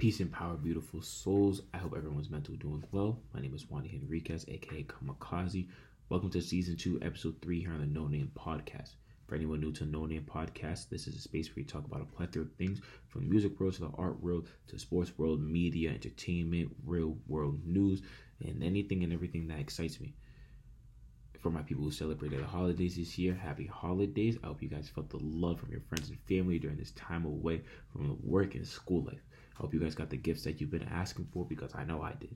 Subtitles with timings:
[0.00, 1.60] Peace and power, beautiful souls.
[1.74, 3.20] I hope everyone's mental doing well.
[3.34, 5.68] My name is Wandy Henriquez, aka Kamikaze.
[6.08, 8.94] Welcome to season two, episode three here on the No Name Podcast.
[9.26, 12.00] For anyone new to No Name Podcast, this is a space where we talk about
[12.00, 15.90] a plethora of things from music world to the art world to sports world, media,
[15.90, 18.00] entertainment, real world news,
[18.42, 20.14] and anything and everything that excites me.
[21.40, 24.38] For my people who celebrated the holidays this year, happy holidays.
[24.42, 27.26] I hope you guys felt the love from your friends and family during this time
[27.26, 27.60] away
[27.92, 29.20] from the work and school life.
[29.60, 32.14] Hope you guys got the gifts that you've been asking for because I know I
[32.18, 32.34] did.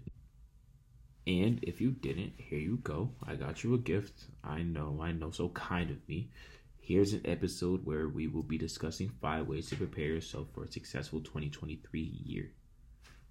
[1.27, 3.13] And if you didn't, here you go.
[3.27, 4.27] I got you a gift.
[4.45, 6.29] I know, I know, so kind of me.
[6.79, 10.71] Here's an episode where we will be discussing five ways to prepare yourself for a
[10.71, 12.51] successful 2023 year.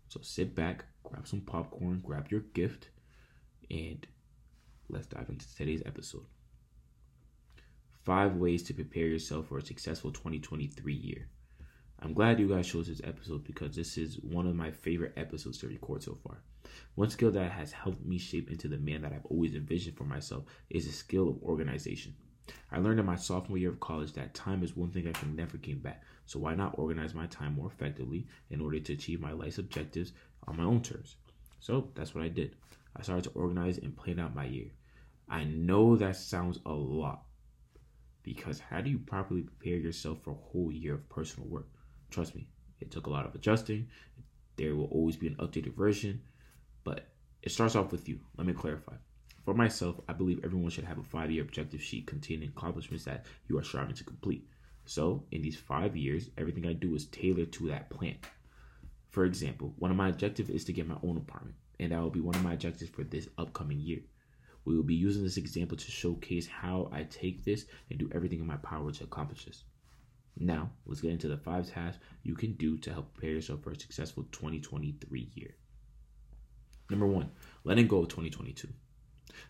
[0.07, 2.89] So sit back, grab some popcorn, grab your gift,
[3.69, 4.07] and
[4.89, 6.25] let's dive into today's episode.
[8.03, 11.27] Five ways to prepare yourself for a successful 2023 year.
[12.03, 15.59] I'm glad you guys chose this episode because this is one of my favorite episodes
[15.59, 16.41] to record so far.
[16.95, 20.03] One skill that has helped me shape into the man that I've always envisioned for
[20.03, 22.13] myself is the skill of organization.
[22.73, 25.33] I learned in my sophomore year of college that time is one thing I can
[25.33, 29.21] never gain back, so why not organize my time more effectively in order to achieve
[29.21, 30.11] my life's objectives
[30.45, 31.15] on my own terms?
[31.61, 32.57] So that's what I did.
[32.97, 34.71] I started to organize and plan out my year.
[35.29, 37.23] I know that sounds a lot
[38.23, 41.67] because how do you properly prepare yourself for a whole year of personal work?
[42.13, 42.47] Trust me,
[42.79, 43.87] it took a lot of adjusting.
[44.55, 46.21] There will always be an updated version,
[46.83, 47.07] but
[47.41, 48.19] it starts off with you.
[48.37, 48.93] Let me clarify.
[49.45, 53.25] For myself, I believe everyone should have a five year objective sheet containing accomplishments that
[53.47, 54.47] you are striving to complete.
[54.85, 58.17] So, in these five years, everything I do is tailored to that plan.
[59.09, 62.11] For example, one of my objectives is to get my own apartment, and that will
[62.11, 64.01] be one of my objectives for this upcoming year.
[64.65, 68.39] We will be using this example to showcase how I take this and do everything
[68.39, 69.63] in my power to accomplish this.
[70.37, 73.71] Now, let's get into the five tasks you can do to help prepare yourself for
[73.71, 75.55] a successful 2023 year.
[76.89, 77.31] Number one,
[77.63, 78.67] letting go of 2022.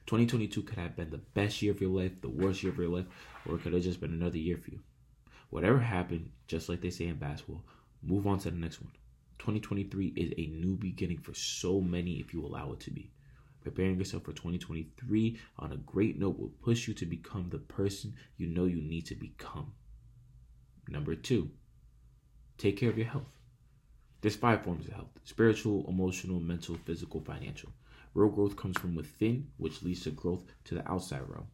[0.06, 2.90] 2022 could have been the best year of your life, the worst year of your
[2.90, 3.06] life,
[3.46, 4.80] or it could have just been another year for you.
[5.50, 7.64] Whatever happened, just like they say in basketball,
[8.02, 8.92] move on to the next one.
[9.40, 13.12] 2023 is a new beginning for so many if you allow it to be.
[13.62, 18.14] Preparing yourself for 2023 on a great note will push you to become the person
[18.38, 19.74] you know you need to become.
[20.94, 21.50] Number two,
[22.60, 23.34] take care of your health.
[24.22, 27.72] There's five forms of health spiritual, emotional, mental, physical, financial.
[28.14, 31.48] Real growth comes from within, which leads to growth to the outside realm.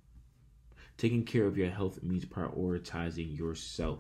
[0.98, 4.00] Taking care of your health means prioritizing yourself.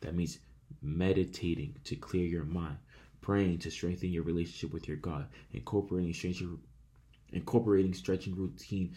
[0.00, 0.38] That means
[0.80, 2.78] meditating to clear your mind,
[3.20, 6.58] praying to strengthen your relationship with your God, incorporating stretching,
[7.30, 8.96] incorporating stretching routine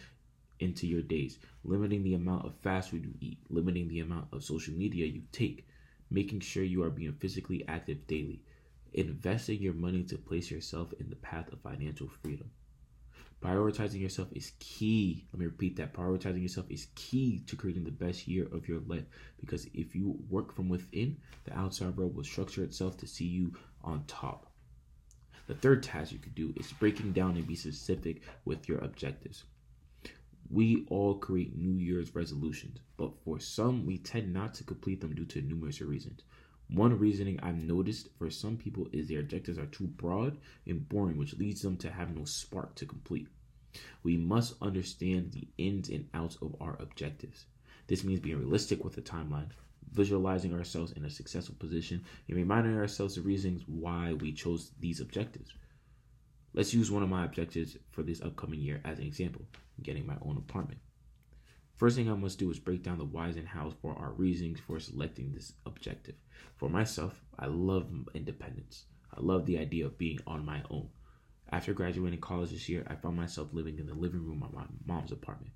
[0.60, 4.44] into your days, limiting the amount of fast food you eat, limiting the amount of
[4.44, 5.66] social media you take,
[6.10, 8.40] making sure you are being physically active daily,
[8.94, 12.50] investing your money to place yourself in the path of financial freedom.
[13.42, 15.26] Prioritizing yourself is key.
[15.32, 15.92] Let me repeat that.
[15.92, 19.04] Prioritizing yourself is key to creating the best year of your life.
[19.38, 23.52] Because if you work from within, the outside world will structure itself to see you
[23.84, 24.50] on top.
[25.48, 29.44] The third task you could do is breaking down and be specific with your objectives.
[30.50, 35.14] We all create New Year's resolutions, but for some, we tend not to complete them
[35.14, 36.22] due to numerous reasons.
[36.68, 41.16] One reasoning I've noticed for some people is their objectives are too broad and boring,
[41.16, 43.28] which leads them to have no spark to complete.
[44.02, 47.46] We must understand the ins and outs of our objectives.
[47.86, 49.50] This means being realistic with the timeline,
[49.92, 55.00] visualizing ourselves in a successful position, and reminding ourselves the reasons why we chose these
[55.00, 55.52] objectives.
[56.56, 59.44] Let's use one of my objectives for this upcoming year as an example
[59.82, 60.80] getting my own apartment.
[61.74, 64.58] First thing I must do is break down the whys and hows for our reasons
[64.58, 66.14] for selecting this objective.
[66.56, 68.86] For myself, I love independence.
[69.14, 70.88] I love the idea of being on my own.
[71.52, 74.64] After graduating college this year, I found myself living in the living room of my
[74.86, 75.52] mom's apartment.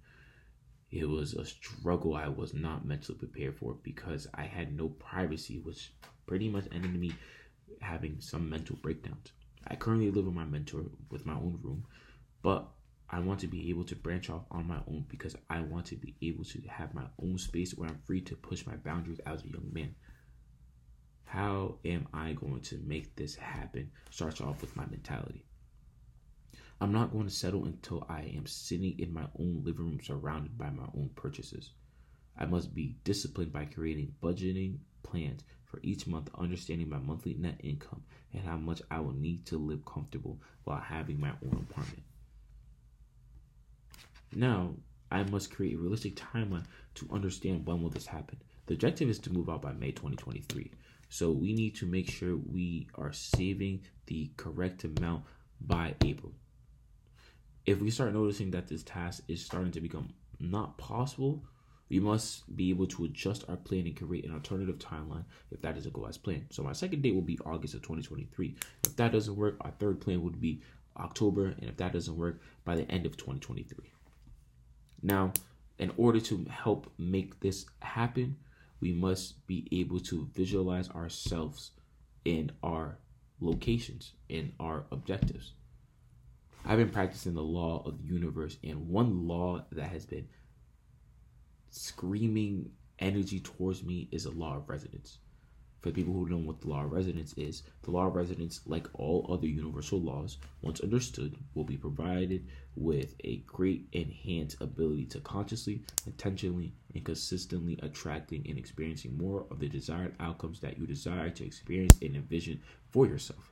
[0.91, 5.61] It was a struggle I was not mentally prepared for because I had no privacy,
[5.61, 5.95] which
[6.27, 7.15] pretty much ended me
[7.81, 9.33] having some mental breakdowns.
[9.67, 11.85] I currently live with my mentor with my own room,
[12.43, 12.69] but
[13.09, 15.97] I want to be able to branch off on my own because I want to
[15.97, 19.43] be able to have my own space where I'm free to push my boundaries as
[19.43, 19.95] a young man.
[21.25, 23.91] How am I going to make this happen?
[24.11, 25.45] Starts off with my mentality.
[26.81, 30.57] I'm not going to settle until I am sitting in my own living room surrounded
[30.57, 31.71] by my own purchases.
[32.39, 37.61] I must be disciplined by creating budgeting plans for each month, understanding my monthly net
[37.63, 38.03] income
[38.33, 42.03] and how much I will need to live comfortable while having my own apartment.
[44.35, 44.75] Now,
[45.11, 48.39] I must create a realistic timeline to understand when will this happen.
[48.67, 50.71] The objective is to move out by May 2023.
[51.09, 55.25] So we need to make sure we are saving the correct amount
[55.61, 56.33] by April.
[57.67, 61.45] If we start noticing that this task is starting to become not possible,
[61.91, 65.75] we must be able to adjust our plan and create an alternative timeline if that
[65.75, 66.47] doesn't go as planned.
[66.51, 68.55] So my second date will be August of 2023.
[68.87, 70.63] If that doesn't work, our third plan would be
[70.97, 73.93] October, and if that doesn't work, by the end of 2023.
[75.03, 75.33] Now,
[75.79, 78.37] in order to help make this happen,
[78.81, 81.73] we must be able to visualize ourselves
[82.25, 82.99] in our
[83.41, 85.53] locations, in our objectives.
[86.65, 90.29] I've been practicing the law of the universe, and one law that has been
[91.71, 95.19] screaming energy towards me is a law of resonance.
[95.81, 98.61] For people who don't know what the law of resonance is, the law of resonance,
[98.67, 102.45] like all other universal laws, once understood, will be provided
[102.77, 109.59] with a great enhanced ability to consciously, intentionally, and consistently attracting and experiencing more of
[109.59, 113.51] the desired outcomes that you desire to experience and envision for yourself.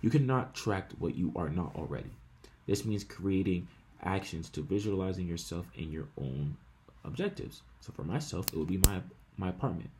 [0.00, 2.10] You cannot track what you are not already.
[2.66, 3.68] This means creating
[4.02, 6.56] actions to visualizing yourself in your own
[7.04, 7.62] objectives.
[7.80, 9.00] So for myself, it would be my
[9.36, 9.90] my apartment.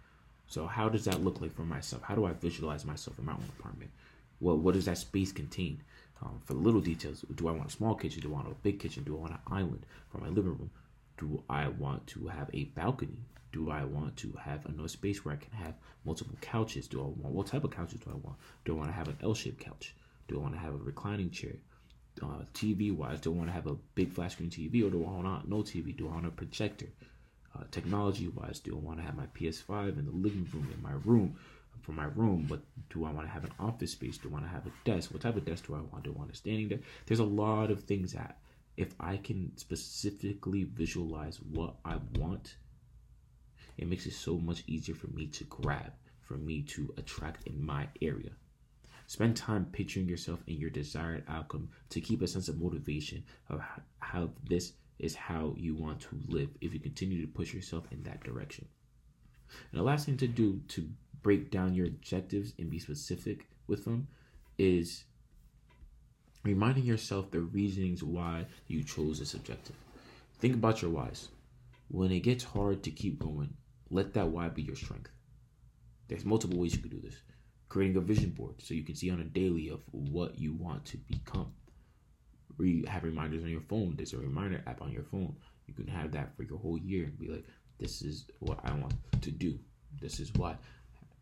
[0.47, 2.03] So how does that look like for myself?
[2.03, 3.91] How do I visualize myself in my own apartment?
[4.41, 5.83] What what does that space contain?
[6.23, 8.21] Um, for the little details, do I want a small kitchen?
[8.21, 9.05] Do I want a big kitchen?
[9.05, 10.71] Do I want an island for my living room?
[11.17, 13.25] Do I want to have a balcony?
[13.53, 15.75] Do I want to have enough space where I can have
[16.05, 16.89] multiple couches?
[16.89, 18.37] Do I want what type of couches do I want?
[18.65, 19.95] Do I want to have an L-shaped couch?
[20.29, 21.55] Do I want to have a reclining chair?
[22.23, 25.05] Uh, TV wise, do I want to have a big flat screen TV or do
[25.05, 25.97] I want no TV?
[25.97, 26.89] Do I want a projector?
[27.55, 30.83] Uh, technology wise, do I want to have my PS5 in the living room in
[30.83, 31.37] my room
[31.83, 32.47] for my room?
[32.49, 34.19] But do I want to have an office space?
[34.19, 35.13] Do I want to have a desk?
[35.13, 36.05] What type of desk do I want?
[36.05, 36.83] Do I want a standing desk?
[37.07, 38.39] There's a lot of things that
[38.77, 42.57] if I can specifically visualize what I want,
[43.79, 45.93] it makes it so much easier for me to grab,
[46.23, 48.31] for me to attract in my area.
[49.11, 53.61] Spend time picturing yourself in your desired outcome to keep a sense of motivation of
[53.99, 58.05] how this is how you want to live if you continue to push yourself in
[58.05, 58.69] that direction.
[59.73, 60.89] And the last thing to do to
[61.23, 64.07] break down your objectives and be specific with them
[64.59, 65.03] is
[66.45, 69.75] reminding yourself the reasonings why you chose this objective.
[70.39, 71.31] Think about your whys.
[71.89, 73.55] When it gets hard to keep going,
[73.91, 75.11] let that why be your strength.
[76.07, 77.17] There's multiple ways you could do this
[77.71, 80.85] creating a vision board so you can see on a daily of what you want
[80.85, 81.51] to become.
[82.59, 83.95] We have reminders on your phone.
[83.97, 85.35] There's a reminder app on your phone.
[85.67, 87.45] You can have that for your whole year and be like,
[87.79, 89.59] this is what I want to do.
[90.01, 90.61] This is what.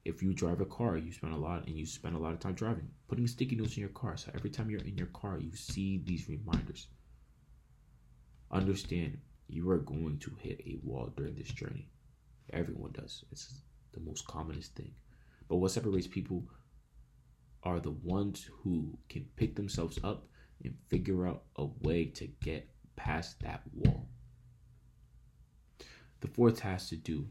[0.06, 2.40] If you drive a car, you spend a lot and you spend a lot of
[2.40, 2.88] time driving.
[3.08, 4.16] Putting sticky notes in your car.
[4.16, 6.86] So every time you're in your car, you see these reminders.
[8.50, 9.18] Understand
[9.48, 11.88] you are going to hit a wall during this journey.
[12.54, 13.24] Everyone does.
[13.30, 13.60] It's
[13.92, 14.92] the most commonest thing.
[15.48, 16.44] But what separates people
[17.62, 20.28] are the ones who can pick themselves up
[20.64, 24.08] and figure out a way to get past that wall.
[26.20, 27.26] The fourth task to do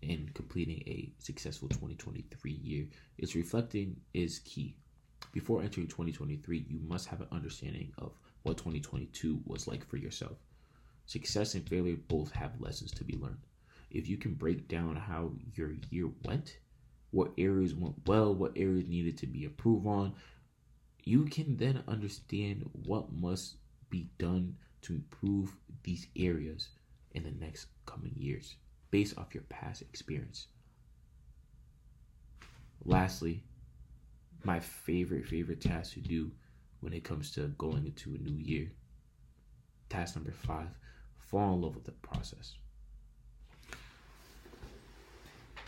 [0.00, 2.86] in completing a successful 2023 year
[3.18, 4.76] is reflecting is key.
[5.32, 8.12] Before entering 2023, you must have an understanding of
[8.42, 10.36] what 2022 was like for yourself.
[11.06, 13.46] Success and failure both have lessons to be learned.
[13.90, 16.58] If you can break down how your year went,
[17.10, 20.14] what areas went well, what areas needed to be improved on.
[21.04, 23.56] You can then understand what must
[23.88, 26.68] be done to improve these areas
[27.12, 28.56] in the next coming years
[28.90, 30.48] based off your past experience.
[32.84, 33.42] Lastly,
[34.44, 36.30] my favorite, favorite task to do
[36.80, 38.70] when it comes to going into a new year.
[39.88, 40.68] Task number five
[41.18, 42.54] fall in love with the process.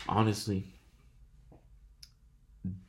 [0.07, 0.65] Honestly,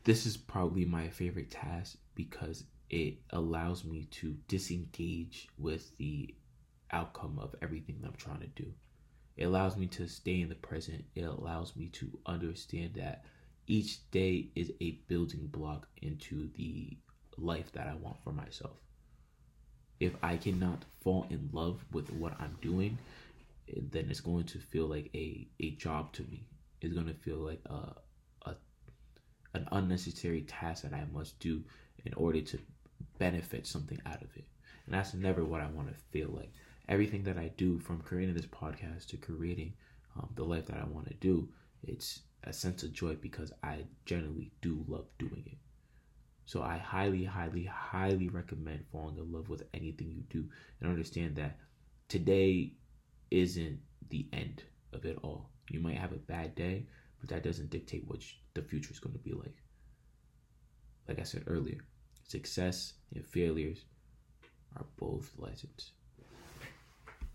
[0.04, 6.34] this is probably my favorite task because it allows me to disengage with the
[6.90, 8.72] outcome of everything that I'm trying to do.
[9.36, 11.04] It allows me to stay in the present.
[11.14, 13.24] It allows me to understand that
[13.66, 16.96] each day is a building block into the
[17.38, 18.76] life that I want for myself.
[20.00, 22.98] If I cannot fall in love with what I'm doing,
[23.90, 26.44] then it's going to feel like a, a job to me.
[26.80, 27.94] It's going to feel like a,
[29.54, 31.62] an unnecessary task that I must do
[32.04, 32.58] in order to
[33.18, 34.44] benefit something out of it.
[34.86, 36.52] And that's never what I want to feel like.
[36.88, 39.72] Everything that I do from creating this podcast to creating
[40.16, 41.48] um, the life that I want to do,
[41.82, 45.58] it's a sense of joy because I generally do love doing it.
[46.44, 50.44] So I highly, highly, highly recommend falling in love with anything you do
[50.80, 51.58] and understand that
[52.08, 52.72] today
[53.30, 53.78] isn't
[54.10, 55.48] the end of it all.
[55.70, 56.86] You might have a bad day,
[57.20, 58.22] but that doesn't dictate what
[58.54, 59.56] the future is going to be like.
[61.08, 61.78] Like I said earlier,
[62.28, 63.84] success and failures
[64.76, 65.92] are both lessons.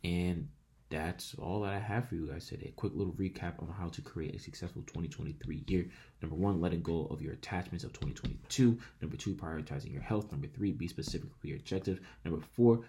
[0.04, 0.48] And
[0.90, 2.72] that's all that I have for you guys today.
[2.78, 5.90] Quick little recap on how to create a successful 2023 year.
[6.22, 8.80] Number one, letting go of your attachments of 2022.
[9.02, 10.32] Number two, prioritizing your health.
[10.32, 12.00] Number three, be specific with your objective.
[12.24, 12.86] Number four,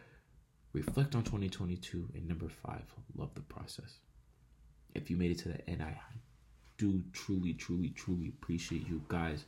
[0.73, 2.09] reflect on 2022.
[2.15, 2.85] And number five,
[3.17, 3.99] love the process.
[4.95, 5.99] If you made it to the end, I
[6.79, 9.45] do truly, truly, truly appreciate you guys.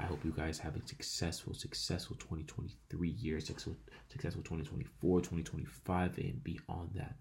[0.00, 3.76] I hope you guys have a successful, successful 2023 year, successful,
[4.08, 7.16] successful 2024, 2025, and beyond that.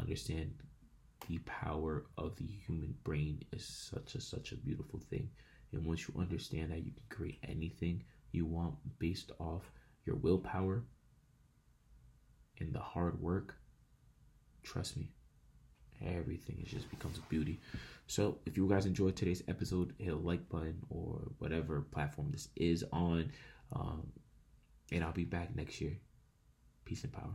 [0.00, 0.52] Understand
[1.28, 5.30] the power of the human brain is such a such a beautiful thing.
[5.72, 8.02] And once you understand that you can create anything
[8.32, 9.70] you want based off
[10.04, 10.82] your willpower
[12.58, 13.54] and the hard work,
[14.62, 15.12] trust me,
[16.04, 17.60] everything it just becomes a beauty.
[18.06, 22.48] So if you guys enjoyed today's episode, hit a like button or whatever platform this
[22.56, 23.30] is on.
[23.72, 24.06] Um,
[24.90, 25.98] and I'll be back next year.
[26.84, 27.34] Peace and power.